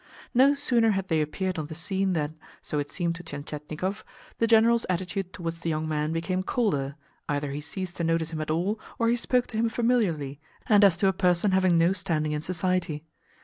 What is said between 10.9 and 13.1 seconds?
to a person having no standing in society.